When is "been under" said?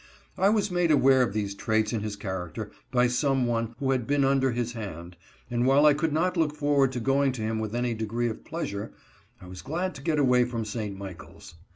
4.07-4.49